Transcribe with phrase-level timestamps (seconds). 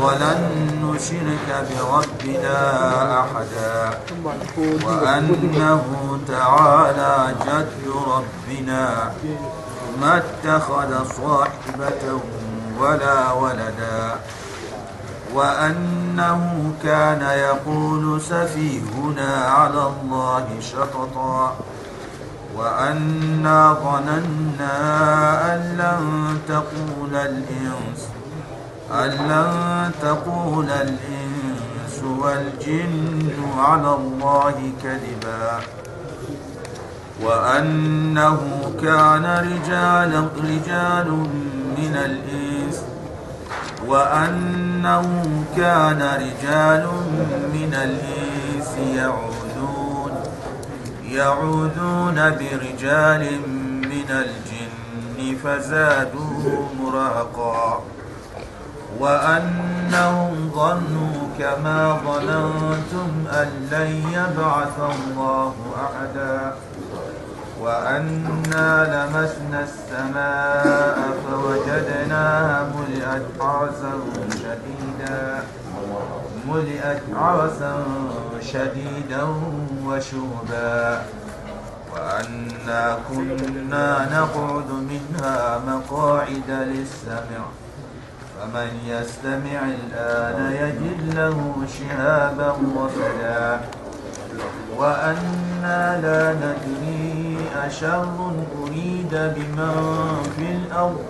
[0.00, 0.40] ولن
[0.84, 2.58] نشرك بربنا
[3.20, 3.98] أحدا.
[4.84, 5.84] وأنه
[6.28, 7.84] تعالى جد
[8.14, 9.12] ربنا
[10.00, 12.20] ما اتخذ صاحبة
[12.80, 14.16] ولا ولدا.
[15.34, 21.56] وأنه كان يقول سفيهنا على الله شططا.
[22.56, 24.76] وأنا ظننا
[25.54, 28.00] أن لن تقول الإنس
[28.92, 35.60] أن لن تقول الإنس والجن على الله كذبا
[37.22, 38.38] وأنه
[38.82, 41.10] كان رجال رجال
[41.78, 42.82] من الإنس
[43.86, 45.24] وأنه
[45.56, 46.86] كان رجال
[47.54, 50.12] من الإنس يعودون
[51.04, 53.30] يعوذون برجال
[53.82, 57.82] من الجن فزادوهم رهقا
[59.00, 65.54] وأنهم ظنوا كما ظننتم أن لن يبعث الله
[65.84, 66.54] أحدا
[67.60, 73.92] وأنا لمسنا السماء فوجدناها ملئت عرسا
[74.30, 75.42] شديدا
[76.48, 77.74] ملئت عرسا
[78.40, 79.22] شديدا
[79.86, 81.02] وشربا.
[81.92, 87.44] وأنا كنا نقعد منها مقاعد للسمع.
[88.42, 93.60] فمن يستمع الآن يجد له شهابا رصدا
[94.76, 98.06] وأنا لا ندري أشر
[98.62, 99.76] أريد بمن
[100.36, 101.04] في الأرض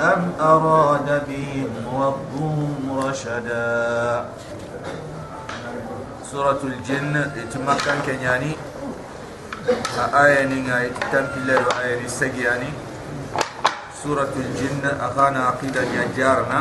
[0.00, 4.24] أم أراد بهم ربهم رشدا.
[6.32, 8.52] سورة الجن اتمكن كنياني.
[10.14, 11.50] آية نيغا تمثيل
[11.84, 12.70] آية السجياني
[14.02, 16.60] suratul jinn akana aqida ñajjarna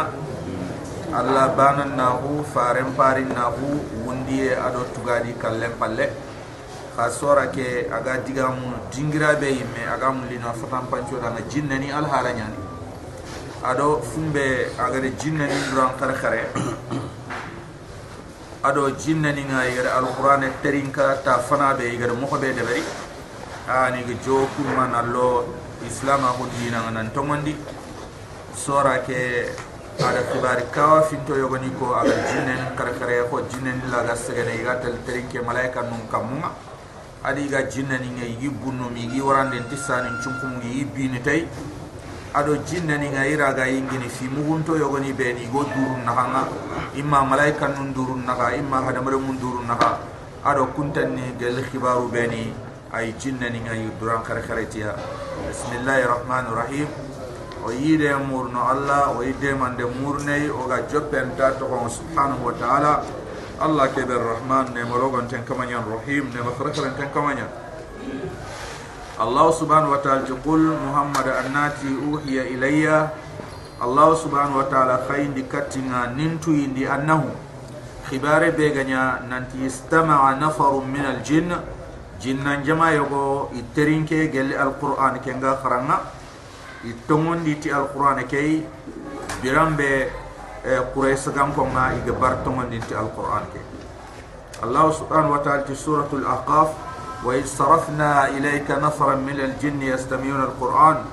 [1.16, 6.07] allah banan naku faren parin naku wundiye aɗo tugadi kallen palle.
[6.99, 12.59] Ha sora ke aga digamu dingiraɓe yimme aga mulino fotan pancoɗanga jinnani alhaala ñani
[13.63, 16.41] aɗo fumbe agada jinnani duran kare kare
[18.67, 22.83] aɗo jinnaninga yigada alqurane terinka ta fanaɓe yigada mokoɓe deɓari
[23.67, 25.45] aniga jo kurman allo
[25.81, 27.56] lo islam a dina nan tongondi
[28.56, 29.47] sora ke
[30.00, 34.03] ada kibari kawa finto yogoni ko aga jinen ni kare kare ko jinen ni la
[34.03, 36.51] ga segene iga tel terinke malaika nun kamunga.
[37.23, 41.22] Adi ga jinen ni igi gi bunno mi igi warande tisani chunkum gi ibini ni
[41.22, 41.47] tay
[42.34, 46.47] ado jinen nga ira ga yingini fi mugunto yogoni be ni go durun na hanga
[46.96, 49.75] imma malaika nun durun na imma hadamare mun durun na
[50.44, 52.53] ado kuntanni gel khibaru be ni
[52.92, 54.94] ay jinna ni nga yuduran khare khare tiya
[55.48, 56.88] bismillahir rahmanir rahim
[57.65, 62.53] o yide murno allah o yide mande murne o ga joppen ta to subhanahu wa
[62.54, 63.03] ta'ala
[63.60, 67.48] allah ke ber rahman ne mologon ten kamanyan rahim ne khare khare ten kamanyan
[69.15, 72.82] الله سبحانه وتعالى يقول محمد أناتي أوحي إلي
[73.82, 77.22] الله سبحانه وتعالى خين دكتنا ننتو يندي أنه
[78.10, 81.04] خبار بيغنيا ننتي استمع نفر من
[82.19, 85.97] jinnan jama yogo itterinke gelli alquran ke nga kharanga
[86.84, 88.63] ittongondi ti alquran ke
[89.41, 90.12] birambe
[90.63, 93.62] e, quraysh sagam ko nga iga bar tongondi ti alquran ke
[94.59, 96.75] allah subhanahu wa ta'ala ti suratul aqaf
[97.24, 101.08] wa sarafna ilayka nafaran min aljinni yastami'una alquran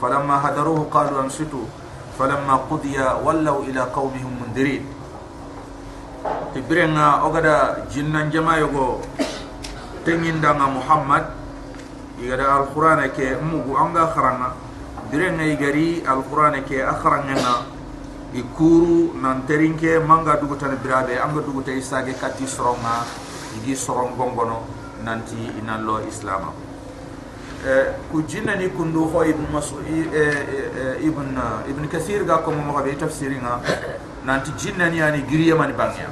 [0.00, 1.68] falamma hadaruhu qalu ansitu
[2.16, 4.84] falamma qudiya wallaw ila qaumihim mundirin.
[6.56, 9.04] Tibrenga ogada jinnan jama yogo
[10.06, 11.24] tengindanga muhammad
[12.22, 14.54] igada alqur'ana ke mugu anga kharanga
[15.10, 17.54] direnga igari alqur'ana ke akharanga na
[18.30, 23.02] ikuru nanterinke manga dugutan birabe anga duguta isage kati soronga
[23.58, 24.62] igi soron gongono
[25.04, 26.52] nanti inallo islama.
[27.66, 30.36] Eh, ku jinna ni kundu ho ibn mas'ud eh, eh,
[31.00, 32.94] eh, ibn eh, ibn kathir ga ko mo be
[34.26, 36.06] nanti jinna ni ani giriya man bangya.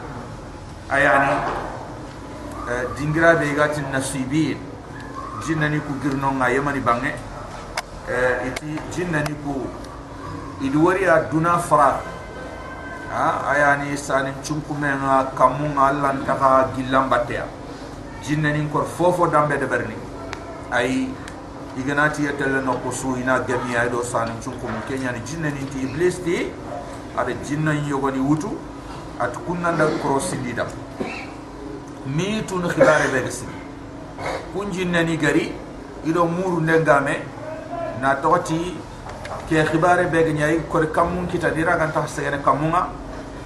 [0.90, 1.63] Ayani
[2.96, 4.56] dingira be ga tin nasibi.
[5.44, 7.12] Jinna ni ku girno nga yamani bangé
[8.08, 9.66] eh iti jinna ni ku
[10.62, 12.00] idwari aduna fara.
[13.12, 17.44] Ayani sani chunkumenga kamunga allan taka gillam battea
[18.22, 19.94] jinna nin kor fofo dambe de berni.
[20.70, 21.08] Ay
[21.76, 25.82] iganati yetelle no ko suina gami ay do sani chunkum kenya ni jinna nin ti
[25.82, 26.50] iblis ti
[27.16, 28.56] ada jinna yogoni wutu
[29.20, 30.36] at kunnanda krosi
[32.04, 33.46] didam mi tun khibare be gisi
[34.52, 35.52] kun jinna ni gari
[36.04, 37.22] ido muru ndengame
[38.00, 38.76] na toti
[39.48, 42.88] ke khibare be ganyai kor kamun kita dira kan ta segene kamunga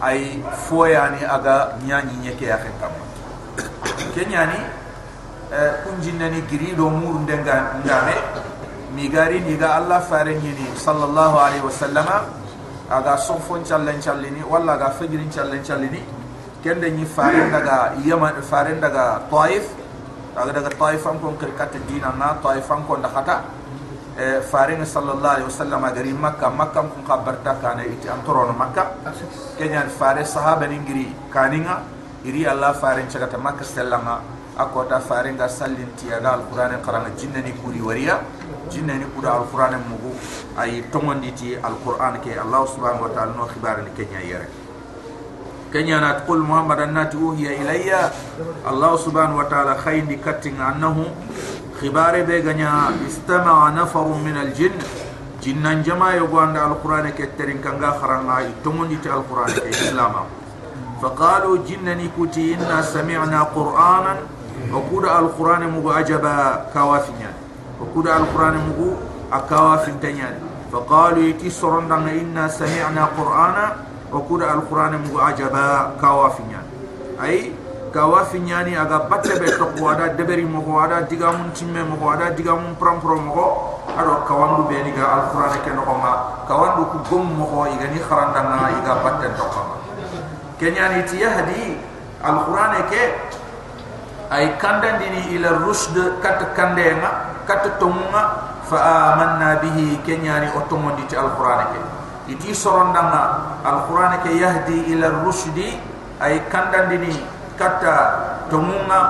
[0.02, 2.92] ay foyani aga nyani nyeke ya ken kam
[4.14, 4.58] kenyani
[5.52, 8.14] eh, kunjinnani giri do mur ndenga ndame
[8.94, 12.24] mi gari ni ga allah fare nyini sallallahu alaihi wasallama
[12.90, 16.17] aga sofon challen challini walla ga fajrin challen challini
[16.62, 19.66] kende ni fare daga yaman fare daga taif.
[20.38, 23.42] Aga daga taif am kon kirkat dina na taif am kon dakata.
[24.50, 28.98] Faring sallallahu alaihi wasallam gari makka makka kun khabarta kana iti antoro makka
[29.54, 31.82] kenya fare sahaba ni ngiri kaninga.
[32.26, 34.18] Iri allah fare chagata makka sellanga
[34.58, 38.18] akota fare nga sallin ti aga alquran qaranga jinnani kuri wariya
[38.66, 40.10] jinnani kuda alquran mugu.
[40.58, 44.50] Ay tongondi ti alquran ke allah subhanahu wa ta'ala no khibar ni kenya yere
[45.72, 48.12] tqul muhammadan nati uhiya ilayya.
[48.66, 51.06] Allah subhanahu wa ta'ala khayndi kattinga annahu.
[51.82, 54.78] خبار بيغنيا استمع نفر من الجن
[55.42, 60.14] جنان جما يغوان القرآن كترين كنغا خرانا يتمون جيت القرآن كإسلام
[61.02, 64.16] فقالوا جنني كتي إنا سمعنا قرآنا
[64.72, 67.36] وقود القرآن مغو أجبا كوافنيان
[67.80, 68.90] وقود القرآن مغو
[69.32, 70.34] أكوافن تنيان
[70.72, 73.64] فقالوا يتي سرندنا إنا سمعنا قرآنا
[74.08, 76.64] Oh, okuda alquran mu ajaba kawafinya.
[77.20, 77.52] Ay
[77.92, 82.76] kawafinya ni aga batte be to ada deberi mo ada digamun timme mo ada digamun
[82.76, 87.26] pram pram mo ado kawandu be ni ga alquran ke no ma kawandu ku gum
[87.36, 89.76] mo ko igani kharanda na iga batte to ma
[90.60, 91.80] kenya ni ti yahdi
[92.20, 93.02] alquran ke
[94.28, 98.78] ay kandan dini ila rusd kat kandena kat tumma fa
[99.16, 100.04] amanna bihi.
[100.04, 101.97] Kenya ni otomondi ti alquran ke
[102.28, 105.80] iti sorondanga alquran ke yahdi ila rusdi
[106.20, 107.16] ay kandan dini
[107.56, 107.96] kata
[108.52, 109.00] tumunga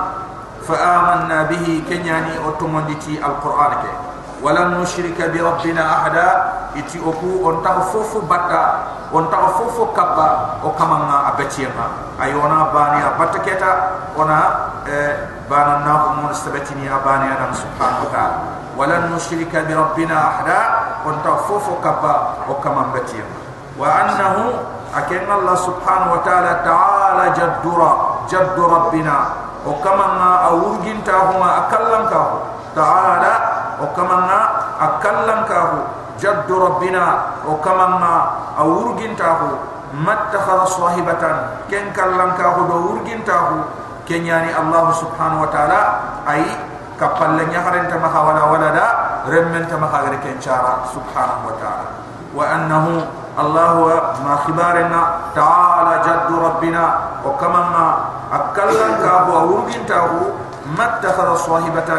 [0.63, 3.91] fa amanna bihi kenyani otomonditi alquran ke.
[4.39, 6.27] Wala nushrika bi rabbina ahada
[6.71, 13.03] iti oku on ta fofu batta on ta fofu kappa o kamanga abetiema ayona bani
[13.03, 13.71] abatta keta
[14.15, 18.37] ona eh, bana na ko mon sabetini abani adam subhanahu wa ta'ala.
[18.79, 20.59] Wala nushrika bi rabbina ahada
[21.05, 23.23] onta fofo kapa o kamambatiya
[23.79, 27.91] wa annahu akenna allah subhanahu wa ta'ala ta'ala jaddura
[28.29, 29.47] jaddu rabbina.
[29.67, 32.21] O kama ma awunginta huma akallam ka
[32.71, 33.33] ta'ala
[33.83, 34.39] o kama ma
[34.79, 35.79] akallam ka hu
[36.47, 37.99] rabbina o kama
[38.55, 39.49] awurgin awunginta hu
[39.99, 41.37] mattakhadha sahibatan
[41.67, 43.67] ken kallam ka do wurginta hu
[44.07, 45.81] kenyani allah subhanahu wa ta'ala
[46.23, 46.43] ai
[46.95, 48.87] kapalnya harenta mahawala walada.
[49.27, 50.39] رمن تمخا غير كن
[50.95, 51.89] سبحانه وتعالى.
[52.35, 52.85] وأنه
[53.39, 53.75] الله
[54.25, 55.01] ما خبارنا
[55.35, 56.83] تعالى جد ربنا
[57.25, 57.63] وكما
[58.33, 60.21] أكلن كابو أورجين تاهو
[60.77, 61.89] ما اتخذ صاحبة.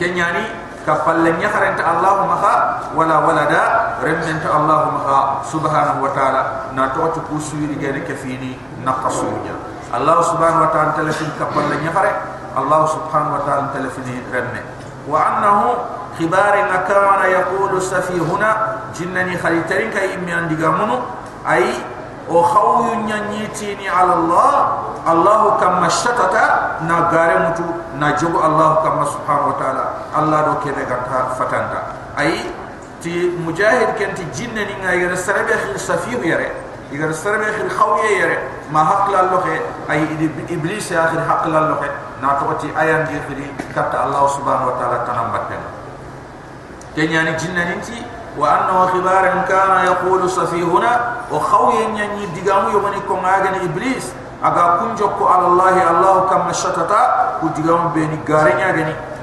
[0.00, 0.44] كنياني
[0.86, 2.54] كفل لن يخرن الله مخا
[2.94, 3.62] ولا ولدا
[4.04, 5.20] رمنت الله مخا
[5.52, 6.42] سبحانه وتعالى.
[6.76, 9.54] ناتوت كسوير جاني كفيني نقصويا
[9.94, 12.16] الله سبحانه وتعالى تلفين كفل لن يخرن.
[12.56, 14.62] الله سبحانه وتعالى تلفين رمني
[15.07, 15.73] وأنه
[16.19, 16.55] خبار
[16.87, 20.99] كان يقول سفيهنا جنني خليترين كي إميان دقامنو
[21.49, 21.73] أي
[22.29, 24.53] o khawu nyanyitini ala allah
[25.05, 27.65] allah kam shatata na gare mutu
[27.99, 29.83] na jogo allah kam subhanahu wa taala
[30.15, 31.79] allah do kebe ganta fatanta
[32.15, 32.45] ay
[33.01, 35.17] ti mujahid kenti jinne ni ngay yere
[38.71, 40.01] sarabe khil safihu yere igar sarabe khil khawiye yere ma haqla loxe ay
[40.49, 41.89] iblis ya khil haqla loxe
[42.21, 45.61] na to ti ayan di khili katta allah subhanahu wa taala tanam batten
[46.95, 47.97] kenyani jinne ni ti
[48.37, 50.91] وأنه خبار كان يقول سفيهنا
[51.31, 54.11] وخوي يني دغامو يومني كون اغني ابليس
[54.43, 57.03] اغا كنجوكو على الله الله كما شتتا
[57.43, 58.19] ودغام بيني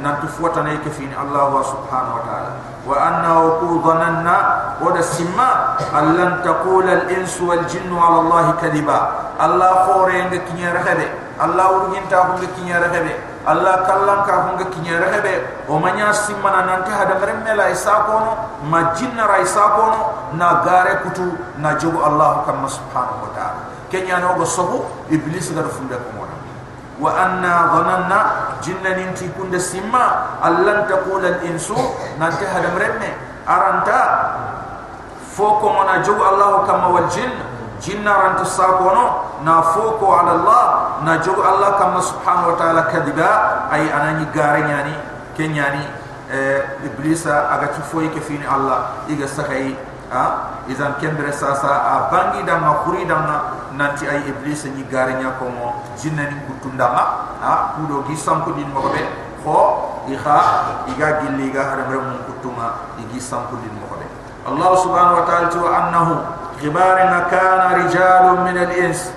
[0.03, 2.51] nantu fuata na ike fini Allah wa subhanahu wa ta'ala.
[2.83, 4.35] Wa anna wa ku dhananna
[4.83, 8.99] wada simma allan taqula al-insu wal-jinnu ala Allah kadiba.
[9.39, 11.07] Allah khore yenge kinye rakhebe
[11.41, 13.17] Allah urginta hunge kinye rakhebe
[13.49, 18.37] Allah kallanka hunge kinye rakhebe o manya simma nanti hada mremme la isa kono
[18.69, 23.61] ma jinna ra isa kono na gare kutu na jogu Allah kama subhanahu wa ta'ala.
[23.89, 26.42] Kenya nogo sohu iblis gara funda kumona.
[27.01, 28.19] وأنا ظننا
[28.63, 30.05] جنة ننتي كند سما
[30.45, 31.77] ألن تقول الإنسو
[32.19, 33.11] ننتي هذا مرمي.
[33.49, 34.01] أرانتا
[35.37, 37.33] فوقو منا جو الله كما والجن
[37.81, 39.05] جنة رانت الساقونو.
[39.43, 40.65] نافوق على الله.
[41.03, 43.31] نجو الله كما سبحانه وتعالى كذبا.
[43.73, 44.95] أي أنا نجارين يعني
[45.37, 45.83] كن يعني
[46.85, 48.79] إبليس أغتفوي كفيني الله.
[49.09, 49.75] إغا سخي.
[50.13, 50.25] Ha
[50.69, 53.35] izan kembre sasa a bangi da ma khuri da ma
[53.73, 57.03] nanti ay iblis ni gare nya ko mo jinna ni kutunda ma
[57.41, 59.01] ha kudo gi sampu din mo be
[59.41, 59.59] kho
[60.07, 60.39] iha
[60.93, 64.05] iga gilli ga hare bre mun kutuma igi sampu din mo be
[64.45, 66.13] allah subhanahu wa ta'ala tu annahu
[66.61, 69.09] khibarina kana rijalun min al-ins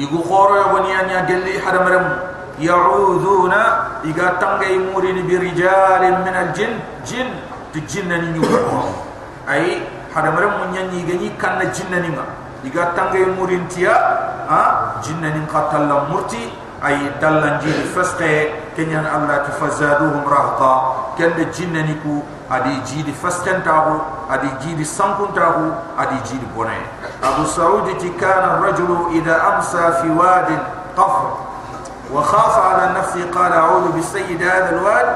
[0.00, 3.62] igu khoro ya bani anya gelli hadamram ya'uduna
[4.06, 6.72] iga tangay murini bi rijalin min al-jin
[7.06, 7.28] jin
[7.74, 9.03] ti jinna ni nyugo
[9.48, 9.82] ay
[10.14, 12.24] hadamram mun nyanyi gani kanna jinna ni ma
[12.64, 13.92] iga tangay murintiya
[14.48, 14.62] ha
[15.04, 16.52] jinna ni qatalla murti
[16.84, 21.04] ay dallan jini fasqe kenyan allah tifazaduhum rahqa.
[21.16, 22.20] Kende jinna ni ku
[22.50, 26.74] adi jidi faskantahu adi jidi sankuntahu adi jidi bone
[27.22, 30.58] abu saud ti kana rajulu idha amsa fi wadin
[30.98, 31.38] qafr
[32.94, 35.06] nafsi qala a'udhu bi sayyid hadha alwad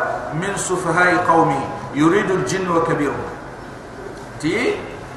[0.40, 1.60] min sufahai qaumi
[1.94, 3.12] yuridu aljinn wa kabir
[4.38, 4.54] ti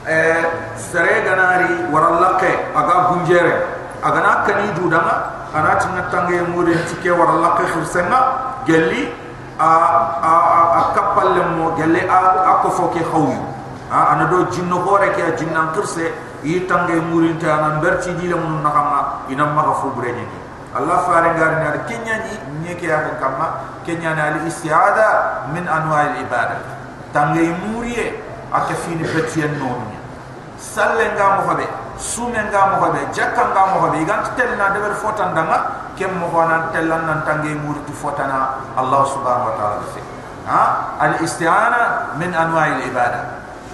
[0.05, 0.41] eh
[0.75, 3.53] sare ganari warallaqe aga gunjere
[4.01, 8.19] aga nakani dudama anati ngatange mure tike warallaqe khirsenna
[8.65, 9.13] gelli
[9.61, 9.69] a
[10.25, 10.33] a
[10.73, 12.17] a kapalle mo gelle a
[12.49, 13.37] a ko foke khawi
[13.91, 16.09] a ana do jinno hore ke jinnan kirse
[16.41, 20.25] yi tange murinta ana berti dile mun nakama ina ma ga fubre ni.
[20.71, 23.47] Allah faare ngar ni kenya ni nyeke ya kan kama
[23.83, 26.57] kenya na al istiada min anwa al ibada
[27.11, 30.01] tange muriye aka fini betien non
[30.61, 31.65] salle ngam hobe
[31.97, 37.19] sume ngam hobe jakka ngam hobe gant telna deber fotandanga kem mo wana telan nan
[37.25, 40.01] tangi murti fotana Allah subhanahu wa ta'ala fi
[40.45, 40.63] ha
[41.01, 43.21] al isti'ana min anwa' al ibada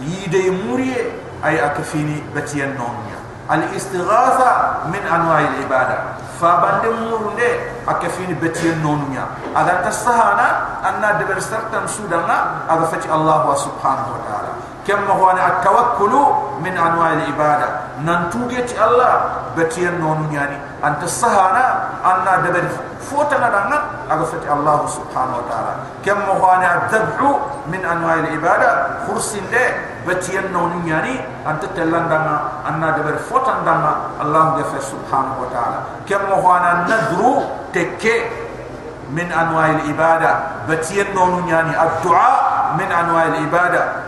[0.04, 1.12] yide muriye
[1.44, 3.20] ay akfini batiyan nonya
[3.52, 5.98] al istighatha min anwa' al ibada
[6.36, 7.50] fa bande murunde
[7.88, 14.57] akfini batiyan nonya aga tasahana anna deber sartam sudanga aga fati Allah subhanahu wa ta'ala
[14.88, 20.58] kem mo wana at tawakkulu min anwa' al ibada nan tugeti Allah batiyan nonya ni
[20.80, 22.72] anta sahana anna dabari
[23.04, 25.74] fota na danga aga fati Allah subhanahu wa ta'ala.
[26.08, 27.30] Kam mo khana dhabhu
[27.68, 28.70] min anwa' al ibada
[29.04, 29.64] khursin de
[30.08, 35.80] batiyan non nyani anta telandanga anna dabari fota danga Allah ga fa subhanahu wa ta'ala.
[36.08, 37.44] Kam mo khana nadru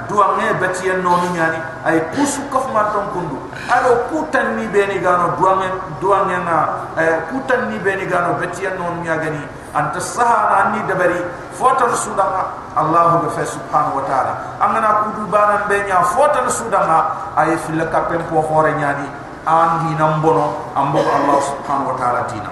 [0.10, 3.38] anwa' al ibada batiyan non nyani duwa ay kusu kaf man ton kundu.
[3.70, 5.70] Alo kutan ni beni gano duwa nge
[6.02, 6.58] duwa na
[6.98, 11.22] ay kutan ni beni gano batiya nonu nyagani anta sahana ni dabari
[11.54, 14.34] fotan sudanga allah ga fa subhanahu wa taala.
[14.58, 19.06] Amana kudu banan benya fotan sudanga ay fil kapem po hore nyani.
[19.46, 22.50] An hinam bono ambo allah subhanahu wa taala dina.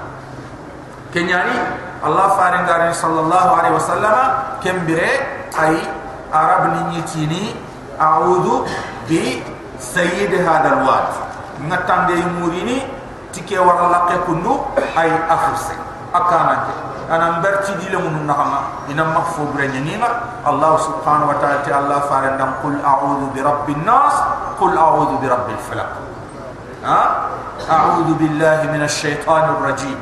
[1.09, 1.57] Kenyani
[2.05, 4.23] allah farin garin sallallahu alaihi wasallama
[4.61, 5.09] kembire
[5.57, 5.81] ay
[6.34, 7.55] arab ni nyitini
[8.00, 8.65] a'udhu
[9.07, 9.41] bi
[9.79, 11.07] sayyid hadha alwad
[11.65, 12.84] ngatande murini
[13.31, 14.62] tike wara laqe kundu
[14.98, 15.74] ay afirse
[16.13, 16.74] akana ke
[17.07, 18.84] ana mberti dile mun nakama.
[18.91, 20.07] Ina mahfu brenya nima.
[20.43, 24.12] Allah subhanahu wa ta'ala ti allah faran dam qul a'udhu bi rabbin nas
[24.60, 25.91] qul a'udhu bi rabbil falaq.
[26.84, 27.00] Ha?
[27.63, 29.96] A'udhu billahi minash shaitanir rajim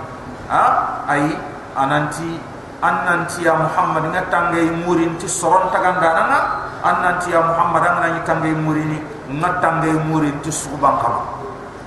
[0.50, 1.38] ha ay
[1.78, 2.42] ananti
[2.86, 6.40] annanti ya muhammad nga tangay murin ti soron taganda nanga
[6.86, 9.02] annanti ya muhammad nga ni tangay murini
[9.42, 11.22] nga tangay murin ti suban kama.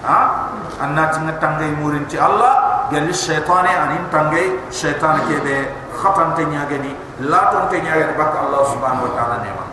[0.02, 0.19] Ha?
[0.78, 5.57] Annati nga tangay murin ti allah gali shaytane anin tangay shaytan ke be
[5.95, 9.64] khatan te nya gani la ton te nya bak allah subhanahu wa ta'ala nema.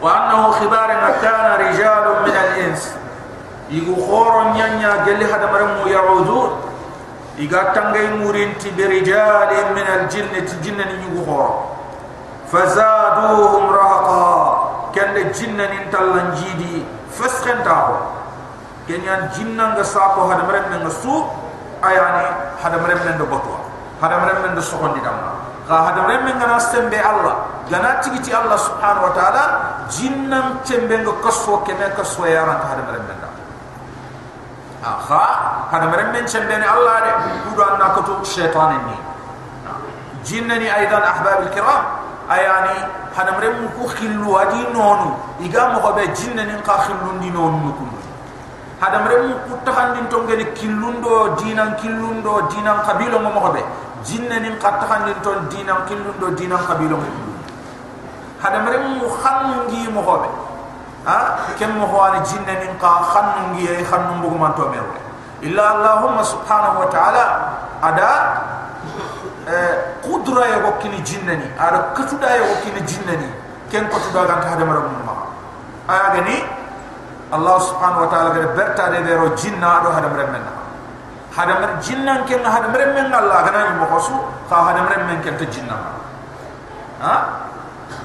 [0.00, 2.92] Wa annahu khibaran kana rijalun min al-ins
[3.72, 6.63] igu khoro nya nya gali hadamaram ya'udun
[7.38, 11.52] iga tangay murin ti birijal min al jinni ti jinna ni yugo horo
[12.50, 14.24] fazaduhum rahaqa.
[14.94, 17.96] Kende jinna ni talan jidi faskhenta ho
[18.86, 21.10] kenyan jinna nga sako hada mare men su
[21.82, 22.30] ayani
[22.62, 23.58] hada mare men do botwa
[23.98, 25.18] hada mare men do sokondi dam
[25.66, 27.50] ga hada mare men nga sembe allah.
[27.66, 29.44] Gana tigi ti allah subhanahu wa taala
[29.90, 33.23] jinna tembe nga kasso kene kasso yaran hada mare men
[34.84, 35.24] da akha
[35.72, 37.12] hada mare men chembe ni allah de
[37.48, 38.96] kudo anna ko to shaytan ni
[40.24, 41.84] jinnani aidan ahbab al kiram.
[42.28, 42.76] Ayani
[43.16, 45.12] hada mare mu ko khillu adi nonu.
[45.44, 47.84] Iga mo ko be jinnani ka khillu ndi nonu ko
[48.80, 53.60] hada mare mu ko tahandin to ngene killundo dinan killundo dinan qabilo mo ko be.
[54.04, 57.08] Jinnani ka tahandin to dinan killundo dinan qabilo mo
[58.40, 60.28] hada mare mu khangi mo ko be
[61.04, 61.38] ha?
[61.58, 64.92] Kem mo hoani jinne nin ka khannu ngi e khannu mbugu man to meru
[65.44, 67.24] illa allahumma subhanahu wa ta'ala
[67.84, 68.10] ada
[70.00, 73.28] qudra ya wakini jinne ni ada katuda ya wakini jinne ni
[73.68, 75.28] ken ko tuda ganta hada mara mun ma
[75.84, 76.40] aya gani
[77.28, 80.44] allah subhanahu wa ta'ala gade berta de bero jinna do hada mara men
[81.36, 84.16] hada mara jinnan ken hada mara men allah gana ni mo khosu
[84.48, 85.76] ka hada mara men ken to jinna.
[87.04, 87.14] Ha?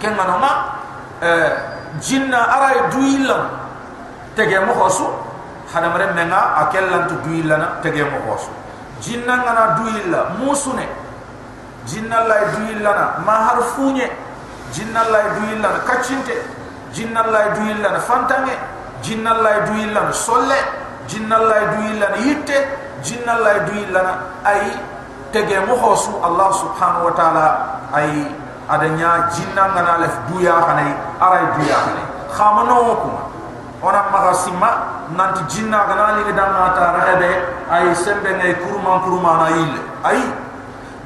[0.03, 0.75] Ken manoma
[1.23, 3.50] eh jinna ara e duyillan
[4.36, 5.05] tege mo hosu.
[5.74, 8.50] Hada mare menga akellan tu duyillana tege mo hosu.
[9.01, 10.88] Jinna ngana duyilla musune.
[11.86, 14.10] Jinna la duyillana ma har fuñe
[14.74, 16.36] jinna la duyillana kacinte
[16.93, 18.53] jinna la duyillana fantange.
[19.01, 20.58] Jinna la duyillana solle.
[21.08, 22.67] Jinna la duyillana yitte
[23.03, 24.13] jinna la duyillana
[24.46, 24.74] ay
[25.31, 26.12] tege mo hosu.
[26.24, 27.46] Allah subhanahu wa ta'ala
[27.93, 28.25] ay
[28.69, 33.09] adanya jinna ngana lef duya khanay aray duya khanay khamano ko
[33.81, 34.69] ona magasima
[35.17, 37.31] nanti jinna gana li dan mata rahebe
[37.71, 40.19] ay sembe ngay kuruma kuruma na yille ay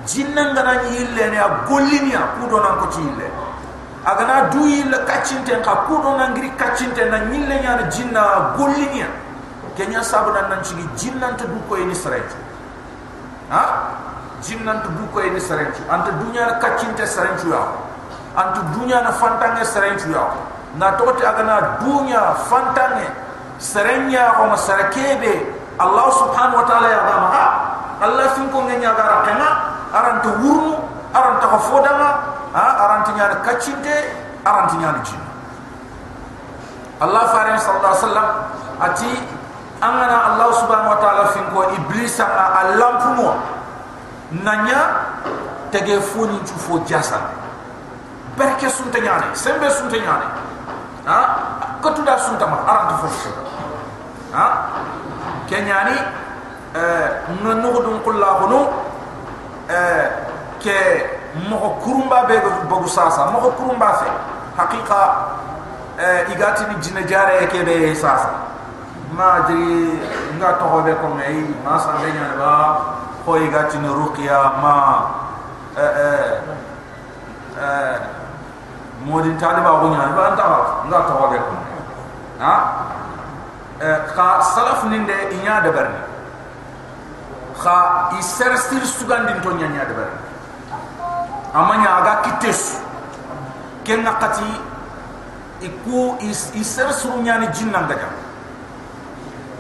[0.06, 3.28] jinna ngana yille ne a gollinia kudo nan ko tille
[4.06, 9.08] agana du yille kacinte ka kudo nan ngiri kacinte na yille nya jinna gollinia
[9.78, 10.60] kenya sabu nan nan
[10.98, 12.36] jinna ta du ko ni sarati
[13.50, 13.64] ha
[14.44, 17.64] jinna ta du ko ni sarati anta dunya kacinte sarati ya
[18.36, 20.28] anta dunya na fantange sarati ya
[20.78, 23.08] na toti agana dunya fantange
[23.64, 25.34] sarenya ko masarakebe
[25.80, 27.30] allah subhanahu wa ta'ala ya dama
[28.04, 29.50] allah fin ko ngenya gara kema
[29.96, 30.76] aranta wurnu
[31.16, 32.10] aranta ko fodama
[32.52, 33.96] ha aranta nyaade kacinte
[34.44, 35.28] aranta nyaade jinna
[37.00, 38.30] allah farin sallallahu alaihi wasallam
[38.84, 39.12] ati
[39.80, 42.28] angana allah subhanahu wa ta'ala fin ko iblis a
[42.68, 43.38] alampumo
[44.42, 44.80] nanya
[45.70, 47.20] tege foni tu fo jasa.
[48.38, 50.26] Berke sunta nyaane sembe sunta nyaane
[51.06, 51.20] ha?
[51.82, 53.08] Kotuda sunta ma aranta fo
[54.34, 54.46] ha?
[55.46, 55.98] Kenyani
[56.74, 57.10] eh
[57.44, 58.50] nanu dum kullahu
[59.64, 60.06] Eh,
[60.60, 61.08] ke
[61.48, 63.32] mo kurumba be go bogu sasa.
[63.32, 64.10] Mo kurumba fe.
[64.60, 65.02] Haqiqa
[65.96, 68.44] eh igati ni jina jare ke be sasa.
[69.16, 70.04] Ma jiri
[70.36, 72.54] nga to hobe ko ngai ma sa be nya ba
[73.26, 74.76] ko igati ni ruqya ma
[75.78, 76.30] eh eh
[77.58, 77.96] eh
[79.06, 80.46] modin tali ba go nya ba anta
[80.88, 81.54] nga to hobe ko
[82.40, 82.56] ha?
[83.80, 86.02] Eh ka salaf ninde inya de berni
[87.64, 90.12] kha i ser stir sugandin to nyanya de bar
[91.54, 92.82] amanya aga kites
[93.84, 94.48] ken nakati
[95.62, 98.10] iku is i ser suru nyani jinna ngaja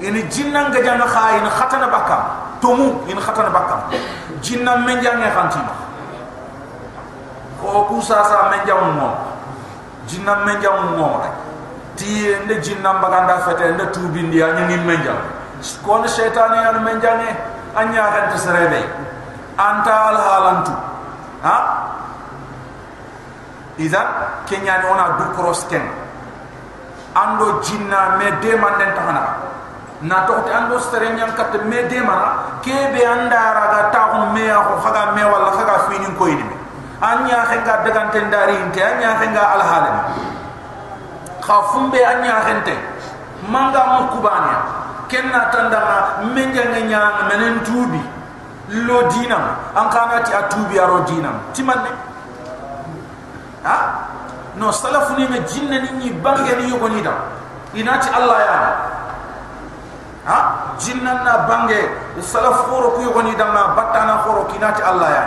[0.03, 3.91] ini jinna ngaja na kha in khatana bakam tomu in khatana bakam
[4.39, 5.59] jinna menja nge khanti
[7.59, 9.11] ko ku sa sa menja mo
[10.07, 11.19] jinna menja mo
[11.99, 15.11] ti nde jinna baganda fete nde tubi ndia nyi menja
[15.83, 17.29] ko ne shaytan ya menja nge
[17.75, 18.81] anya kan tsrebe
[19.59, 20.73] anta al halantu
[21.43, 21.57] ha?
[23.73, 24.01] Iza
[24.45, 25.81] kenya ona du cross ken
[27.11, 29.23] ando jinna me de man den tahana
[30.03, 31.99] na to te ando sere nyam kat me de
[32.61, 36.43] kebe anda raga ta on me ya ko haga me wala haga fini ko yidi
[36.99, 39.97] anya khenga dagante ndari inte anya khenga al halan
[41.39, 42.75] khafumbe anya khente
[43.47, 44.59] manga mo kubania
[45.07, 47.99] kenna tandanga menja ngenya menen tubi
[48.83, 51.91] lo dina an kana ti atubi aro dina timanne
[53.63, 53.75] ha
[54.59, 57.15] no salafu ni me jinna ni ni bange ni yugo ni da
[57.71, 58.57] inati allah ya
[60.25, 60.37] ha?
[60.79, 61.79] Jinnan na bange.
[62.23, 65.23] Salaf foro ku yoni dama batana foro kinati allah ya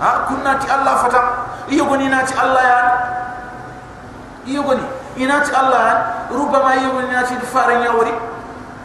[0.00, 0.10] ha?
[0.28, 1.20] Kunati allah fata.
[1.70, 2.80] Iyo goni nati allah ya
[4.48, 4.82] iyo goni
[5.20, 5.94] inati allah ya
[6.34, 8.10] rubama iyo goni nati fara nyawri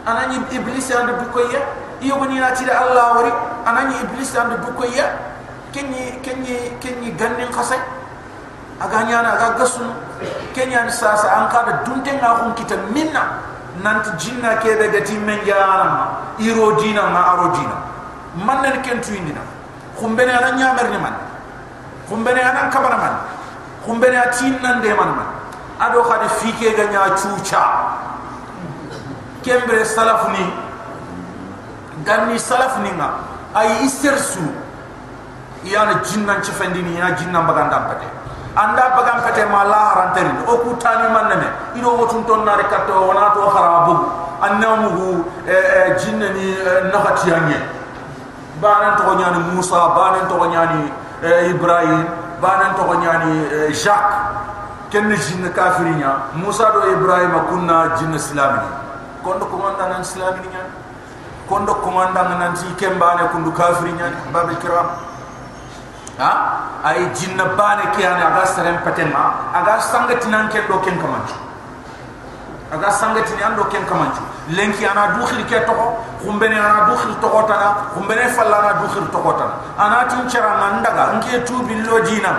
[0.06, 1.66] anani iblis andu dukoya
[1.98, 3.32] iyo goni nati da allah wori.
[3.66, 5.18] Anani iblis andu dukoya
[5.74, 7.80] kenyi kenyi kenyi gannin khasai
[8.78, 9.90] aga nyana aga gasun.
[10.54, 13.42] Kenyan sasa an kada dunten na kun kita minna.
[13.82, 16.08] Nant jinna ke be gati men jana
[16.38, 17.76] iro dina ma aro dina
[18.44, 19.40] man nen ken tuindina
[19.96, 21.14] khum bene ana nyamer ni man
[22.08, 23.16] khum bene ana kabara man.
[23.86, 25.26] Khum bene atin nan de man man.
[25.78, 27.62] Ado khadi fike ga nya chucha.
[29.42, 30.42] Kembre salaf ni
[32.04, 33.10] ganni salaf ni nga.
[33.54, 34.42] Ay isersu
[35.64, 38.06] yana jinnan ci fendini ya jinnan baganda pate
[38.56, 42.56] anda bagam pate ma la ranteri o ku tani man ne ido wotun ton na
[42.56, 44.24] rekato wana to kharabu.
[44.36, 46.56] Annamu e e jinnani
[46.92, 47.56] nakati anye
[48.60, 50.92] banan to nyani musa banan to nyani
[51.48, 52.04] ibrahim
[52.40, 54.16] banan to nyani jacques
[54.90, 56.32] ken jinna kafirinya.
[56.34, 58.68] Musa do ibrahim kunna jinna islamini
[59.24, 60.64] kondo komanda nan islamini nya
[61.48, 64.86] kondo komanda nan ti kembane kundu kafirinya babe kiram
[66.18, 66.30] ha
[66.84, 71.36] ay jinna bane kiyane aga serem patenma aga sangati nan ke do ken kamanchu
[72.72, 75.74] aga sangati nan do ken kamanchu lenki ana dukhil ke to
[76.24, 80.82] khumbene ana dukhil to kotana khumbene falla ana dukhil to kotana ana tin chara nan
[80.82, 82.32] daga nke tu billo dina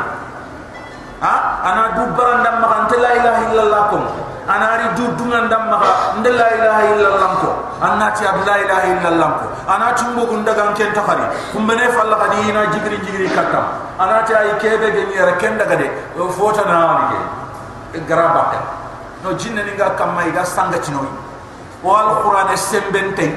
[1.22, 4.04] ha ana du barandam ma anta la ilaha illallah kum
[4.48, 5.78] ana ri du dungan dam ma
[6.16, 7.50] anta la ilaha illallah ko.
[7.82, 9.46] Anna ti ab la ilaha illallah ko.
[9.68, 13.28] Ana ti mbo gun daga ken ta khari kum bene falla khadi ina jigri jigri
[13.36, 13.66] katam
[14.00, 15.88] ana ti ay kebe ge ni ken daga de
[16.32, 17.06] fota na wani
[17.94, 18.60] ge garaba ta
[19.24, 21.08] no jinne ni ga kam mai ga sanga ti noy
[21.84, 23.28] wal qur'an sembente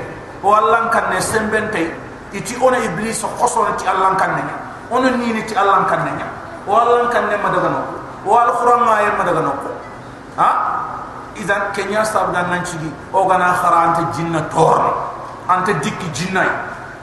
[0.43, 1.93] wallan kan ne sembente
[2.33, 4.45] iti ona iblis ko so ti allan kan ne
[4.91, 6.25] ona ni ni ti allan kan ne
[6.67, 7.81] wallan kan ne madaga no
[8.25, 9.53] wal qur'an ma yem madaga no
[10.37, 10.49] ha
[11.41, 14.81] idan kenya sab dan nan cigi o gana kharante jinna tor
[15.49, 16.45] ante dikki jinna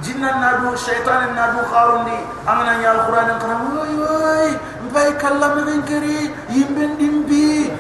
[0.02, 4.50] jinna na du shaytan na du kharundi amana ya al qur'an kan way way
[4.94, 7.74] bay kallam ngin keri yimben dimbi.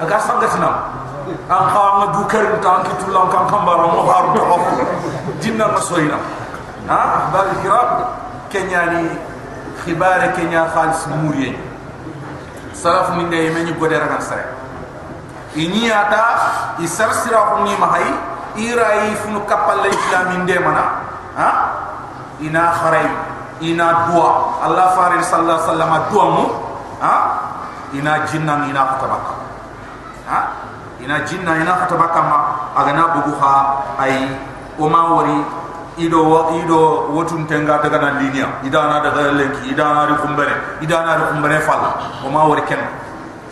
[0.00, 0.74] Aga sanga sinam
[1.50, 4.44] an khama du kerim tan ki tulam kan kambara mo haru to
[5.42, 6.18] jinna masoyina
[6.88, 7.28] ha?
[7.34, 7.90] Bal kiram
[8.48, 9.04] kenya ni
[9.82, 11.52] khibare kenya khalis muriye.
[12.72, 14.59] Salaf min de men ni godera kan sare
[15.58, 16.24] ini ata
[16.78, 18.06] isar sira ko ni mahai
[18.54, 20.84] irai funu kapal islam inde mana?
[21.34, 21.50] Ha?
[22.38, 23.08] Ina kharai
[23.62, 24.62] ina dua.
[24.62, 26.44] Allah farid sallallahu alaihi wasallam dua mu.
[27.02, 27.14] Ha?
[27.98, 29.34] Ina jinna ina katabaka.
[30.30, 30.40] Ha?
[31.02, 32.38] Ina jinna ina katabaka ma
[32.78, 33.54] agana bugu ha
[33.98, 34.30] ai
[34.78, 35.34] o ma wari
[35.98, 36.22] ido
[36.62, 38.62] ido wotun tenga daga na linia.
[38.62, 41.82] Idana daga lenki idana ri kumbere idana ri kumbere fal
[42.22, 42.62] o ma wori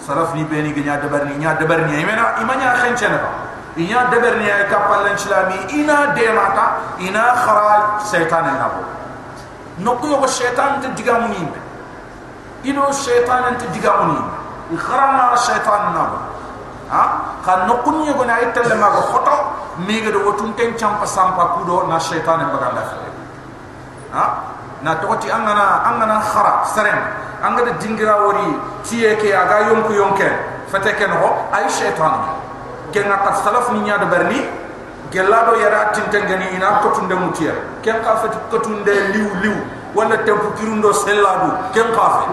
[0.09, 2.01] saraf ni beni gnya dabar ni nya dabar ni.
[2.01, 3.31] Imena imanya khenchena ba
[3.77, 5.17] inya dabar ni ay kapal lan
[5.69, 8.81] ina de mata ina khara setan na bo
[9.85, 11.45] nokko yo setan te digamu ni
[12.65, 14.17] ido setan te digamu
[14.73, 16.05] ni khara na setan na
[16.89, 17.05] ha?
[17.45, 19.37] Kan nokko ni go na itelle ma go khoto
[19.85, 22.83] mega do wotun ten champa sampa kudo na shaytan baganda
[24.17, 24.48] ha
[24.83, 26.99] na toti angana angana khara serem.
[27.43, 30.29] Angada dingira wori tiye ke aga yonku yonke.
[30.69, 32.13] Fate ken ho ay shaytan
[32.93, 34.45] ke nga kat salaf ni nyaade berni
[35.11, 39.57] gelado yara tinten gani ina ko tunde mutiya ken ka fati ko tunde liw liw
[39.97, 42.25] wala tempu kirundo selladu ken ka fa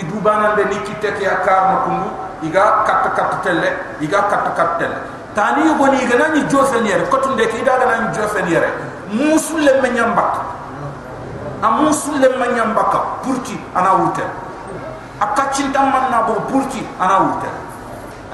[0.00, 2.08] idu banan de nikite ke akar makundu
[2.40, 3.68] iga kat kat telle
[4.00, 4.98] iga kat kat telle.
[5.34, 8.70] Tani yugo ni gana ni jofen yere kotunde ki daga na ni jofen yere
[9.12, 10.40] musul le menyambak
[11.64, 14.20] a musul le menyambaka purti ana wute
[15.20, 17.48] akacin man na bo purti ana wute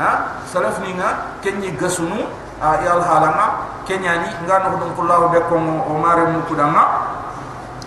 [0.03, 0.11] ha?
[0.51, 2.27] Salaf ni nga kenyi gasunu
[2.59, 3.47] a yal halanga
[3.87, 6.83] kenya ni nga no dum kullahu be ko o mare mu kudanga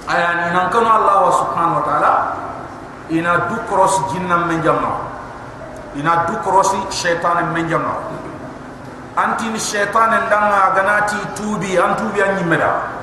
[0.08, 2.12] aya ni nan kanu allah subhanahu wa taala
[3.12, 4.96] ina du cross jinnam menjamma
[6.00, 8.00] ina du crossi shaytan menjamma
[9.20, 13.03] anti ni shaitan ndanga ganati tubi antubi anyimeda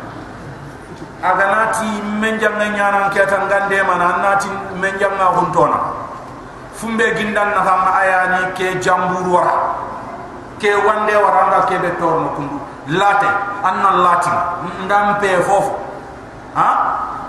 [1.22, 1.88] aganati
[2.20, 4.48] menjanga nyana keta ngande mana anati
[4.80, 5.78] menjanga huntona.
[6.74, 9.54] Fumbe gindan na hama ayani ke jamburu wara.
[10.58, 12.56] Ke wande waranga ke be torno kundu
[12.88, 13.28] late
[13.64, 14.30] anna lati
[14.84, 15.72] ndampe fofu
[16.54, 16.68] ha?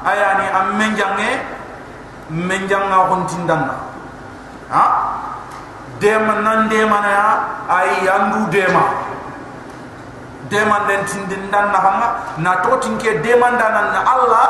[0.06, 1.30] Ayani am menjange
[2.32, 3.76] menjanga huntindanna
[4.72, 4.84] ha?
[6.00, 7.28] Dema nan dema na ya
[7.70, 8.82] ay yandu dema
[10.52, 12.08] dema den tindin dan na hanga
[12.44, 14.46] na to tinke dema dan na Allah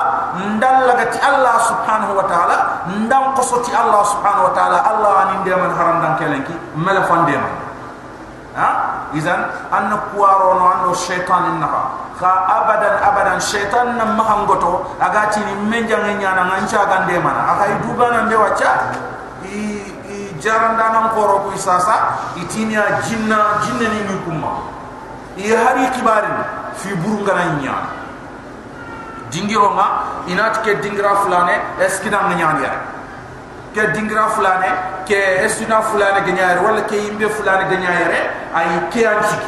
[0.57, 2.57] ndal lagati Allah subhanahu wa ta'ala
[3.05, 7.45] ndam qosoti Allah subhanahu wa ta'ala Allah ani dema haram dan kelenki mala fan dema
[8.57, 8.69] ha?
[9.13, 11.69] Izan an kuwaro no ando shaytan inna
[12.17, 18.25] ka abadan abadan shaytan na mahangoto agati ni menjange nyana ngancha gande mana akai dubana
[18.25, 18.89] ndewacha
[19.45, 19.85] i
[20.41, 24.80] jaran danan koro ko sasa itinya jinna jinna ni kuma
[25.37, 26.37] i hari kibarin
[26.75, 27.75] fi burungana nya
[29.31, 29.87] dingiro nga
[30.27, 32.71] inat ke dingra fulane eskina nya nya
[33.71, 34.67] ke dingra fulane
[35.07, 39.39] ke esuna fulane ganya wala ke imbe fulane ganya yare ay ke anti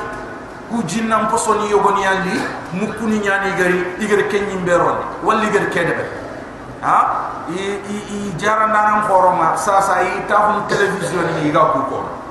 [0.71, 2.39] ku jinna posoni yogoni ali
[2.71, 6.07] mukuni nya ni gari igere kenyim beron wala igere kedebe
[6.79, 7.29] ha?
[7.51, 12.22] I i i jara nanan koroma sasa i ta hum television ni ga ko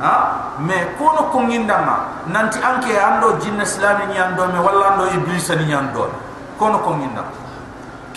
[0.00, 0.14] ha?
[0.58, 5.48] Me kono ko ngindama nanti anke ando jinna islami ni ando me walla ando iblis
[5.56, 6.10] ni ando.
[6.58, 7.24] Kono ko nginda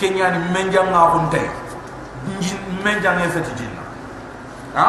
[0.00, 1.44] kenya ni menja nga hun tay
[2.80, 3.84] menja nge feti jinna.
[4.74, 4.88] Ha?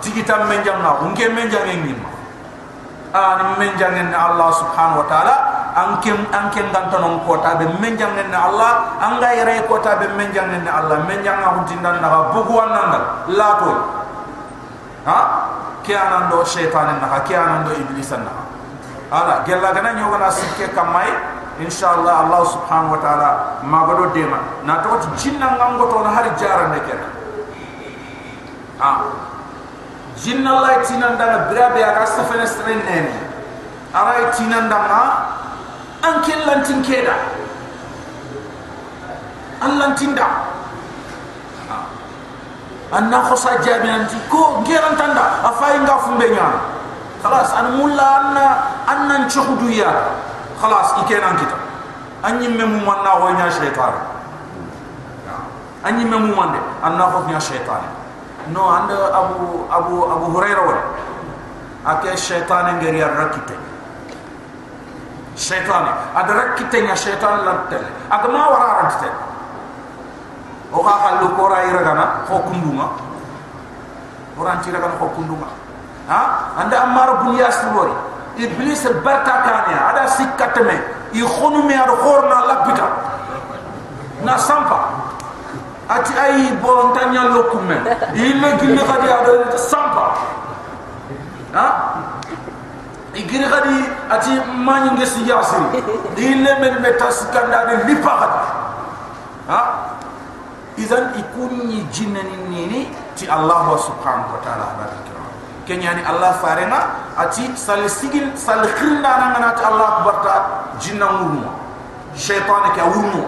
[0.00, 1.92] Tigita men janga unke men jangen ni
[3.12, 5.36] ani men jangen Allah subhanahu wa taala.
[5.76, 8.96] Ankem ankem gantanon kota be men jangen Allah.
[8.96, 11.04] Anga yere kota be men jangen Allah.
[11.04, 13.72] Men janga huntindan na bugu ananda la to
[15.04, 15.18] ha
[15.86, 18.32] kianan do shaytan na kianan do iblis na
[19.10, 21.08] ala gella gana nyogana sikke kamai
[21.62, 23.30] inshallah Allah subhanahu wa taala
[23.64, 24.60] magado dema.
[24.66, 27.08] Na to jinna ngangoto na hari jaran ne kena.
[28.82, 28.90] Ha
[30.20, 33.12] jinna Allah tinan da brabe aga safene stren nene
[33.94, 34.78] ara tinan da
[36.02, 37.14] an kellantin keda
[39.60, 39.94] Allah
[42.92, 45.42] anna khosa jabi anti ko geran tanda.
[45.46, 46.46] Afay nga fumbe nya
[47.22, 48.46] khalas an mulla anna
[48.86, 50.14] annan chuhudu ya
[50.60, 51.58] khalas ikenan kita.
[52.26, 53.92] Anyi memu manna ho nya shaytan
[55.86, 57.78] anyi memu mande anna ho nya shaytan
[58.50, 60.76] no anda abu abu abu hurairah wa
[61.94, 63.54] ake shaytan ngeri rakite
[65.38, 65.86] shaytan
[66.18, 69.10] adara kitenya shaytan lantel agama wara rantete
[70.72, 72.86] o ka kallu ko ra ira gana ko kunduma
[74.38, 75.46] oran tira gana ko kunduma
[76.10, 76.20] ha?
[76.58, 77.94] Anda amar bun yasbori
[78.36, 80.76] iblis barta kanya ada sikatme
[81.14, 81.22] i
[81.66, 82.88] me ar khorna lapita
[84.26, 84.78] na sampa
[85.86, 87.78] ati ay bolontanya lokume
[88.14, 90.06] ille gille kadi ada sampa
[91.54, 91.66] ha?
[93.16, 93.80] Igiri gadi
[94.12, 95.62] ati manyi ngesi yasir
[96.20, 98.65] ille men metas kanda de lipahat ha
[100.76, 102.80] idan ikunni jinnani nini
[103.16, 105.16] ti allah subhanahu wa ta'ala baraka
[105.66, 106.78] kenyani allah farena
[107.18, 110.34] ati sal sigil sal khirna nangana ti allah barta
[110.78, 111.48] jinna ngurmu
[112.14, 113.24] shaytan ke wurmu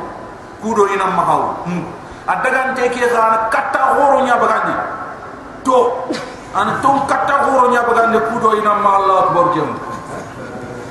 [0.62, 1.66] kudo ina mahaw
[2.28, 4.74] adagan te ke khana katta horo nya bagandi.
[5.64, 6.04] To
[6.54, 9.70] an ton katta horo nya baga ne kudo ina ma Allah akbar jem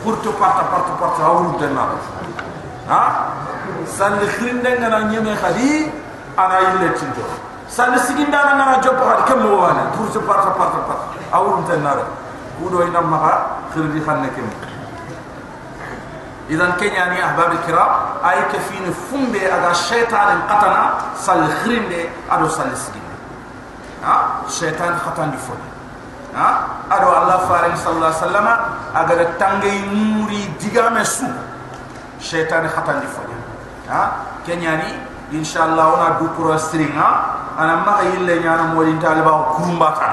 [0.04, 1.86] pour to parta parta parta awru tenna
[2.90, 3.02] ha?
[3.86, 5.90] San khinde ngana nyeme khadi
[6.40, 7.22] أنا يلي تشنتو
[7.70, 12.06] سان سيكين دانا نارا جو بوخات كم موانا تورس بارتا بارتا بارتا اول انت نارا
[12.60, 13.46] كودو اينا مها
[13.76, 14.50] خلدي خان نكيم
[16.50, 17.90] اذا كان يعني احباب الكرام
[18.30, 23.02] اي كفين فمبي ادا شيطان قتنا سال خرين دي ادو سال سيكين
[24.06, 25.38] ها شيطان خطان دي
[26.36, 28.48] ها ادو الله فارن صلى الله عليه وسلم
[28.96, 31.28] اگر تانغي موري ديغامسو
[32.20, 33.38] شيطان خطان دي فوني
[33.90, 34.12] ها
[34.48, 37.08] كان يعني insyaallah ona du pro stringa
[37.58, 40.10] ana ma yille nyana modin taliba kurumba ta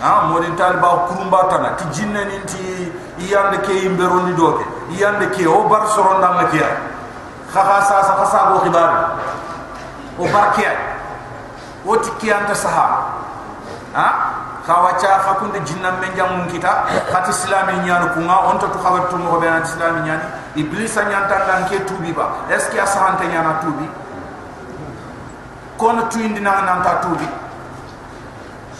[0.00, 0.26] ha?
[0.28, 2.92] Modin taliba kurumba ta ti jinne ni ti
[3.28, 4.64] yande ke imbero ni doke
[4.96, 5.46] yande ke.
[5.46, 6.68] O bar soronda ngakiya
[7.52, 9.18] kha sa sa sa go khibar
[10.18, 10.72] o barkiya
[11.84, 13.12] woti kiyanta saha
[13.92, 14.06] ha
[14.70, 19.48] khawacha fakunde jinnam men jamun kita khati islami nyanu kunga onto to khawatu mo be
[19.50, 20.22] an islami nyani
[20.54, 22.46] iblis nyanta dan ke tubi ba.
[22.48, 23.86] Est ce que asante nyana tubi
[25.76, 27.26] kono tuindi na nan ta tubi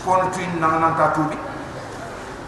[0.06, 1.36] kono tuindi na nan ta tubi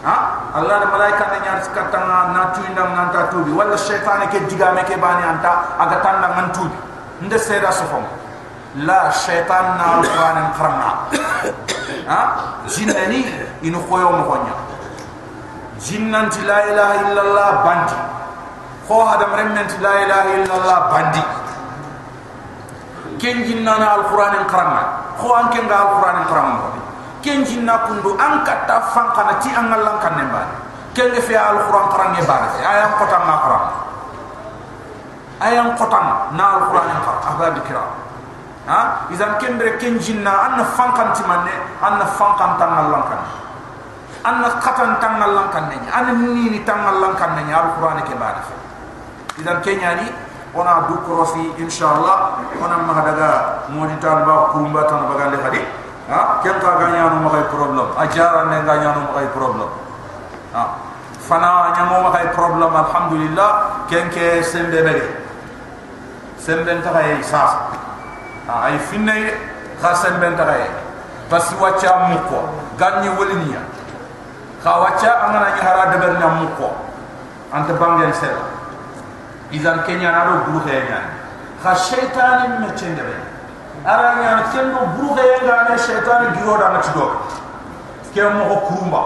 [0.07, 0.15] ha?
[0.55, 4.39] Allah da malaika ne nyar skatanga na tuindi na nan ta tubi wala shaytan ke
[4.47, 6.77] digame ke bani anta aga tanda man tubi
[7.27, 8.07] nde seda sofom
[8.75, 10.89] لا شيطان نار قوان قرمنا
[12.09, 12.21] ها؟
[12.65, 13.21] جنني
[13.63, 14.55] إنو خويو مخوانيا
[15.77, 17.99] جنن لا إله إلا الله باندي
[18.89, 21.23] خو هذا مرمن لا إله إلا الله باندي
[23.21, 24.83] كن جنن القرآن قرمنا
[25.21, 26.69] خو أن كن القرآن قرمنا
[27.21, 30.49] كن جنن كندو أن كتا فان كنا تي أن الله كن نبان
[30.97, 33.71] كن في القرآن قرمنا بان أيا قطان ما قرمنا
[35.45, 36.05] أيا قطان
[36.41, 38.02] نار القرآن قرمنا أبا بكرام.
[38.67, 39.07] Ha?
[39.11, 43.21] Izan ken jinna an fankan ti manne an fankan tan Allah kan
[44.23, 48.15] an khatan tan Allah kan ne an ni ni tan Allah kan ne alquran ke
[48.15, 48.41] baade
[49.39, 50.07] izan kenya ni
[50.53, 55.63] ona du krosi inshallah ona ma daga moni talba kumba tan bagale hadi.
[56.09, 56.43] Ha?
[56.43, 57.87] Ken ka ganya no ma problem?
[57.95, 59.69] Ajara ne ganya no ma problem.
[60.53, 60.63] Ha?
[61.23, 65.07] Fana nyamo ma problem alhamdulillah ken ke sembe bege
[66.35, 67.71] sembe ta hay sasa
[68.47, 69.33] ay finne
[69.81, 70.67] khasem ben tagay
[71.29, 73.61] bas wacha muko ganni wolinya
[74.63, 76.75] kha wacha amana ni hara de nyam muko
[77.53, 78.35] ante bangen sel.
[79.53, 81.13] Izan kenya na do buru kenya
[81.61, 83.15] kha shaytan me chende be.
[83.85, 87.21] Ara nya chendo buru kenya ga ne shaytan giro da na chido
[88.13, 89.03] ke mo ko kurumba.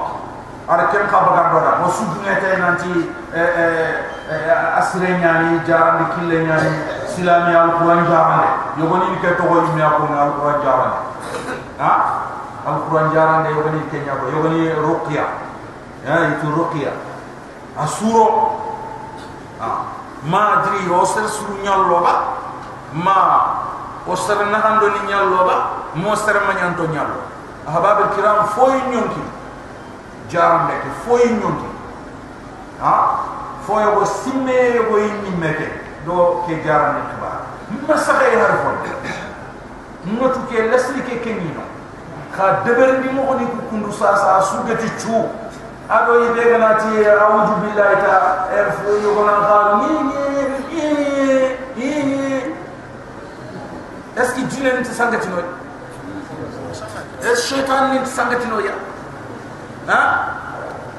[0.67, 1.71] Ara ken ka baga do da.
[1.84, 6.71] Mo su dunya tay nanti eh eh asre nya ni jarani kille ni
[7.12, 10.99] silami alquran jarane yogoni ni ke to ko mi akon alquran jarane
[11.81, 11.93] ha?
[12.65, 15.25] Alquran jarande yogani kenya ko yogani ruqya
[16.05, 16.93] ya itu ruqya
[17.73, 18.53] asuro
[19.57, 19.97] ah
[20.29, 22.13] ma dri o ser suru nyallo ba?
[22.93, 23.19] Ma.
[24.07, 25.55] O ser na hando ni nyallo ba?
[25.95, 27.21] Mo ser ma nyanto nyallo
[27.65, 29.23] ahbab kiram foy nyonki
[30.29, 31.69] jarande ke foy nyonki
[32.79, 33.25] ha?
[33.65, 35.67] Foy go simme go yimmi meke
[36.05, 37.56] do ke ke ke deber ni mo
[43.38, 45.13] ni ku kundu sa sa su gati chu
[45.89, 50.19] ado yi de gana ti a'udhu billahi ta er fu yo gona ka ni ni
[51.75, 51.89] ni
[54.17, 55.38] est ce que jinne ni sangati no
[57.21, 58.73] es shaitan ni sangati no ya
[59.88, 59.99] ha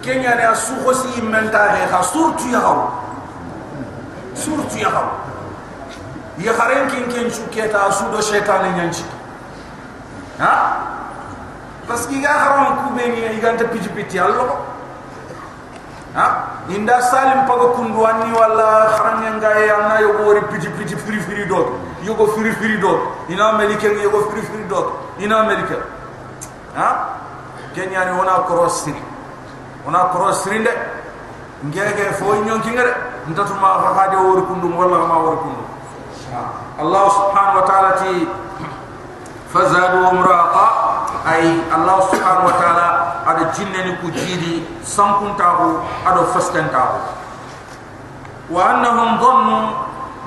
[0.00, 2.90] kenya ne asu khosi menta he ha surtu ya hawo
[4.34, 4.88] surtu ya
[8.12, 9.04] do shaitan ni nyanchi
[10.38, 10.50] ha?
[11.86, 14.58] Parce que ga haram ku be ni iganta piti piti allo
[16.14, 16.64] ha?
[16.68, 21.20] Inda salim pago kundu anni wala haram nga ya na yo wori piti piti firi
[21.20, 25.40] firi do yo go firi firi do ina america yo go firi firi do ina
[25.40, 25.76] america
[26.74, 27.14] ha?
[27.74, 29.02] Kenya ni ona cross siri
[29.86, 30.70] ona cross siri de
[31.66, 32.94] ngege fo nyon kingere
[33.28, 35.67] ntatu ma fa hade wori kundu wala ma wori kundu
[36.78, 38.28] Allah subhanahu wa ta'ala ti
[39.48, 40.66] fazadu umraqa
[41.24, 42.88] ay allah subhanahu wa ta'ala
[43.24, 47.00] ada jinne ni kujidi sampun tahu ada fastan tahu.
[48.52, 49.58] Wa annahum dhannu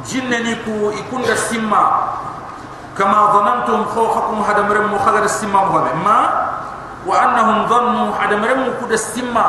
[0.05, 2.17] jinne ni ku ikunda simma.
[2.97, 6.19] Kama dhanantum khawfakum hada maram khagar simma mo ma?
[7.07, 9.47] Wa annahum dhannu hada maram kuda simma.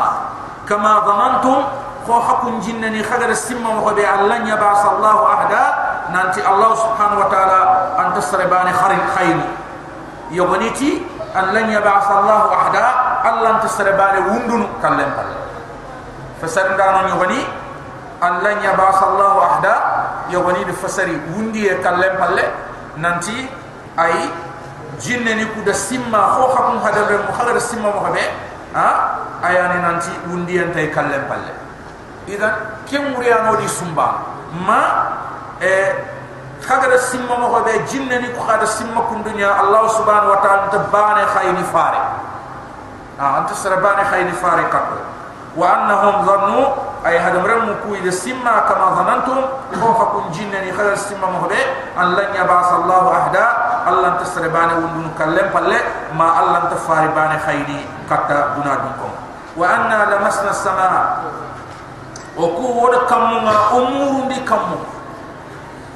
[0.64, 1.64] Kama dhanantum
[2.06, 3.02] khawfakum jinne ni
[6.10, 7.60] mo nanti allah subhanahu wa ta'ala
[8.08, 9.46] antasrabani kharin khayni
[10.32, 11.04] yoboniti
[11.36, 12.84] an lan yab'ath Allah ahada
[13.22, 15.28] Allah tasrabale wundun kallem pal
[16.40, 17.40] fasar ndano nyogoni
[18.20, 19.74] an lan yab'ath Allah ahada
[20.32, 22.44] yogoni de fasari wundi e kallem palle
[22.96, 23.48] nanti
[23.96, 24.28] ay
[25.00, 28.24] jinne ni kuda simma kho khakum hadabre mu khagar simma mo habe
[28.72, 28.88] ha
[29.44, 31.52] ayani nanti wundi en tay kallem palle
[32.28, 34.32] idan kem muriyano di sumba.
[34.52, 34.82] Ma
[35.62, 35.94] e
[36.62, 40.70] khagara simma mo be jinne ni ko khada simma kun dunya allah subhanahu wa ta'ala
[40.70, 41.98] tabane khayni fare
[43.18, 44.87] ah anta sarabane khayni fare kat
[45.55, 46.61] wa annahum dhannu
[47.03, 49.38] ay hadam ram ku ida simma kama dhanantum
[49.75, 51.59] ko khakun jinne ni khagara simma mo be
[51.98, 53.44] an lan yabas allah ahda
[53.90, 55.79] allah anta sarabane wundun kallem palle
[56.14, 59.11] ma allah anta fare bane khayni katta dunadum ko
[59.59, 61.27] wa anna lamasna as-samaa
[62.38, 64.91] o ku woda kamunga umuru ndi kamunga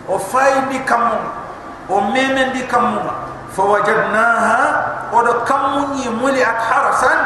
[0.09, 1.19] o fayndi kammu
[1.91, 3.01] o memendi kammu
[3.51, 4.61] fa wajadnaha
[5.13, 7.21] o do kammu ni muli at harasan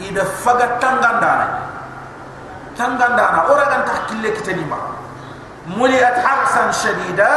[0.00, 1.46] ida faga tangandana.
[2.76, 4.96] Tangandana ora gan tahkille kitani ma
[5.68, 7.28] muli at harasan shadida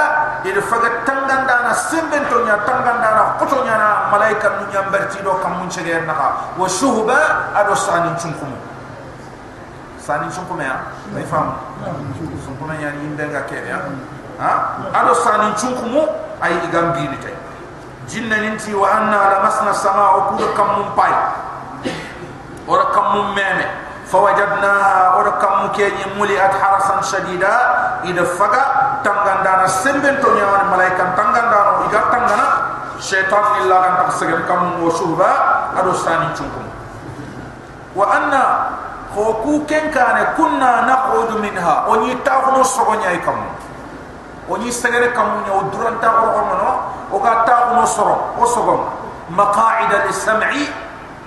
[0.47, 5.35] ida faga tangandana semben to nya tangandana koto nya na malaika nu nya berti do
[5.43, 6.15] kammu chege na
[6.55, 8.51] wa shuhba ado sani chunkum
[9.99, 10.91] sani chunkum ya?
[11.11, 11.55] Mai fam
[12.43, 13.79] chunkum ya ni ndenga kene ya
[14.39, 14.79] ha?
[14.93, 16.07] Ado sani chunkumu
[16.41, 17.35] ay igam bini tay
[18.07, 21.13] jinna ninti wa anna la masna sama o kudo kam mum pay
[22.67, 23.65] ora kam mum meme
[24.05, 24.73] fa wajadna
[25.17, 27.55] ora kam kenyi muli at harasan shadida.
[28.03, 32.47] Ida faga tangandana semben to nyawan malaikan tangandana iga tangana
[32.99, 36.67] syaitan illa kan tak segem kam mo shuba ado sani chunkumu.
[37.95, 38.43] Wa anna
[39.15, 41.87] ko ku kenkane kunna naqudu minha.
[41.87, 43.39] Oni taxno sogonya ikam
[44.49, 46.71] oni segere kam nya duranta ko ko no
[47.15, 48.81] o ga ta ko no soro o sogom
[49.31, 50.67] maqaida lis sam'i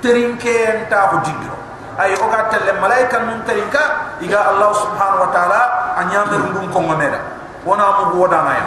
[0.05, 1.57] terinke enta ko digro
[1.97, 5.61] ay o ga telle malaika nun terinka iga allah subhanahu wa ta'ala
[6.05, 7.21] anya mer ndum ko ngomeda
[7.65, 8.67] wana mu wodana ya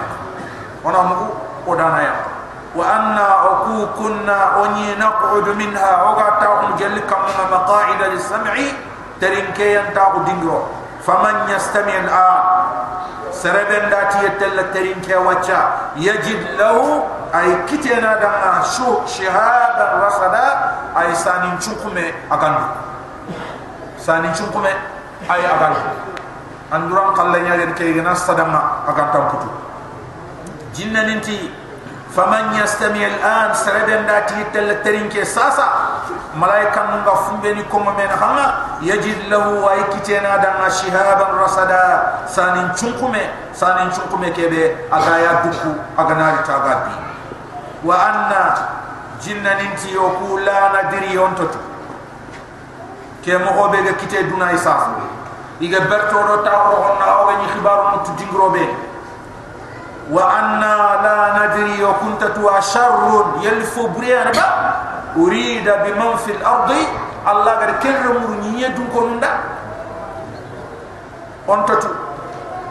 [0.81, 1.15] wana mu
[1.69, 2.13] wodana ya
[2.73, 8.25] wa anna aku kunna oni naq'ud minha o ga ta ko jelli kam maqaida lis
[8.25, 8.73] sam'i
[9.21, 10.59] terinke enta ko digro
[11.05, 12.41] faman yastami al-an
[13.43, 15.59] سربن داتي يتل يتلترين كواتشا
[15.95, 16.77] يجد له
[17.35, 20.47] أي كتنا دعا شو شهاد رصدا
[20.99, 22.63] أي سانين شكمة أغنو
[24.05, 24.73] سانين شكمة
[25.31, 25.79] أي أغنو
[26.73, 29.49] أندران قلن يجد كي يغنى صدما أغن تنكتو
[30.75, 31.39] جنن ننتي
[32.15, 35.67] فمن يستمع الآن سربن داتي يتلترين كي ساسا
[36.35, 43.27] ملايكا نunga fumbeni kuma من hanga yajid lahu wa ikitena da shihaban rasada sanin chunkume
[43.51, 46.91] sanin chunkume kebe aga ya duku aga nari tagabi
[47.83, 48.43] wa anna
[49.19, 51.43] jinna ninti yo ku la nadiri on to
[53.23, 54.95] ke mo ho be ga kite duna isa
[55.59, 58.63] iga berto do ta ko honna o ni khibaru mutu dingro be
[60.07, 64.47] wa anna la nadri yo kunta tu asharrun yalfu buriyana ba
[65.19, 69.30] urida biman fil ardi allah gar kerre mur nyiye dun ko nda
[71.48, 71.90] on tatu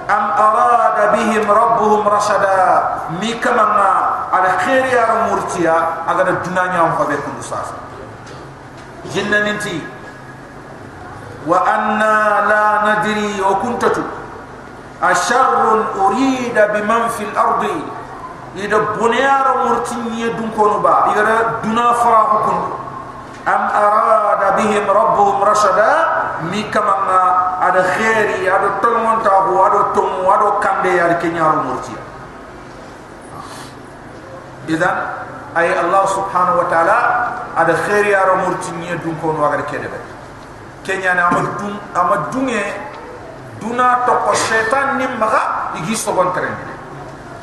[0.07, 7.05] am arada bihim rabbuhum rashada mi kamanga ala khairi ar murtiya aga dunanya on fa
[7.07, 7.75] be kundu sasa
[9.11, 9.93] jinna ninti
[11.47, 13.83] وأنا لا ندري وكنت
[15.03, 17.67] أشر أريد بمن في الأرض
[18.55, 22.57] إذا بنيار مرتين يدون كونبا إذا دنا فراهكم
[23.48, 25.92] أم أراد بهم ربهم رشدا؟
[26.42, 27.20] ميكما كما
[27.68, 32.02] أدى خيري أدى تلمون تابو أدى تمو أدى كندي أدى كنيار مرتيا
[34.68, 34.96] إذن
[35.56, 36.98] أي الله سبحانه وتعالى
[37.56, 40.04] أدى خيري أدى مرتيا دون كون وغير كدبت
[40.86, 42.60] كنيا نعمل دون أما دوني
[43.60, 45.42] دونا تقو الشيطان نمغا
[45.74, 46.54] يجي سبان ترين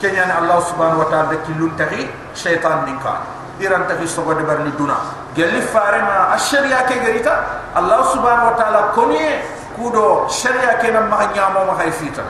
[0.01, 4.97] كنيا نعم، الله سبحانه وتعالى كلون تغي شيطان نكاني iran tahi sogon de barni duna.
[5.35, 9.43] Gelli farema asharia ke gerita allah subhanahu wa ta'ala koniye
[9.75, 12.23] kudo sharia ke na ma nyamo ma hay fita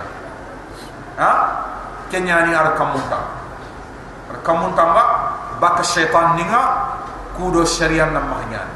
[1.21, 1.31] ha?
[2.09, 3.19] Kenya ni ar kamunta
[4.33, 5.03] ar kamunta ba
[5.61, 6.61] baka shaytan ninga
[7.37, 8.73] kudo sharia na ma nyani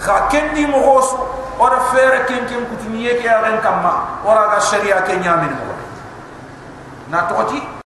[0.00, 1.16] kha kendi mo hosu
[1.60, 5.76] ora fere ken ken kutuniye ke aren kamma ora ga sharia ke nyamin mo
[7.12, 7.77] na toti